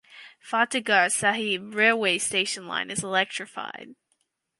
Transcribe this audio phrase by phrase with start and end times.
[0.43, 3.93] Fatehgarh Sahib railway station line is electrified.